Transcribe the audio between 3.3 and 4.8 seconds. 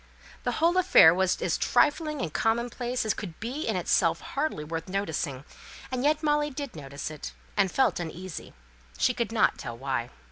be in itself; hardly